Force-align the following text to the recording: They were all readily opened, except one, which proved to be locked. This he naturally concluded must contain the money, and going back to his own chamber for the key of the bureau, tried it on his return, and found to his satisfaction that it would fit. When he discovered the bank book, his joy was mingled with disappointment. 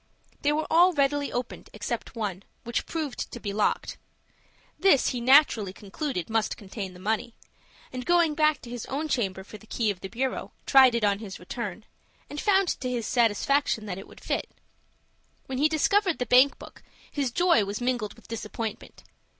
They 0.41 0.51
were 0.51 0.65
all 0.71 0.93
readily 0.93 1.31
opened, 1.31 1.69
except 1.73 2.15
one, 2.15 2.41
which 2.63 2.87
proved 2.87 3.29
to 3.31 3.39
be 3.39 3.53
locked. 3.53 3.99
This 4.79 5.09
he 5.09 5.21
naturally 5.21 5.73
concluded 5.73 6.27
must 6.27 6.57
contain 6.57 6.95
the 6.95 6.99
money, 6.99 7.35
and 7.93 8.03
going 8.03 8.33
back 8.33 8.63
to 8.63 8.69
his 8.71 8.87
own 8.87 9.07
chamber 9.07 9.43
for 9.43 9.59
the 9.59 9.67
key 9.67 9.91
of 9.91 10.01
the 10.01 10.07
bureau, 10.07 10.53
tried 10.65 10.95
it 10.95 11.03
on 11.03 11.19
his 11.19 11.39
return, 11.39 11.85
and 12.31 12.41
found 12.41 12.69
to 12.79 12.89
his 12.89 13.05
satisfaction 13.05 13.85
that 13.85 13.99
it 13.99 14.07
would 14.07 14.21
fit. 14.21 14.49
When 15.45 15.59
he 15.59 15.69
discovered 15.69 16.17
the 16.17 16.25
bank 16.25 16.57
book, 16.57 16.81
his 17.11 17.29
joy 17.29 17.63
was 17.63 17.79
mingled 17.79 18.15
with 18.15 18.27
disappointment. 18.27 19.03